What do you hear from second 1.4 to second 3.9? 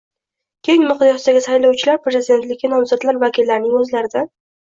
saylovchilar prezidentlikka nomzodlar vakillarining